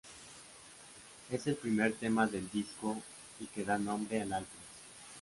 Es 1.29 1.45
el 1.45 1.53
primer 1.53 1.93
tema 1.93 2.25
del 2.25 2.49
disco 2.49 2.99
y 3.39 3.45
que 3.45 3.63
da 3.63 3.77
nombre 3.77 4.23
al 4.23 4.33
álbum. 4.33 4.49